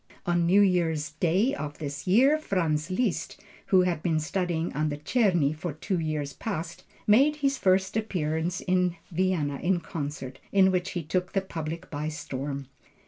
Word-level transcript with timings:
On 0.25 0.47
New 0.47 0.61
year's 0.61 1.11
day 1.11 1.53
of 1.53 1.77
this 1.77 2.07
year, 2.07 2.39
Franz 2.39 2.89
Liszt, 2.89 3.39
who 3.67 3.81
had 3.83 4.01
been 4.01 4.19
studying 4.19 4.73
under 4.73 4.95
Czerny 4.95 5.55
for 5.55 5.73
two 5.73 5.99
years 5.99 6.33
past, 6.33 6.83
made 7.05 7.35
his 7.35 7.59
first 7.59 7.95
appearance 7.95 8.61
in 8.61 8.95
Vienna 9.11 9.57
in 9.61 9.79
concert, 9.79 10.39
in 10.51 10.71
which 10.71 10.93
he 10.93 11.03
took 11.03 11.33
the 11.33 11.41
public 11.41 11.91
by 11.91 12.07
storm. 12.07 12.65